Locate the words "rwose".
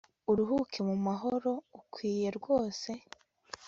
2.37-2.89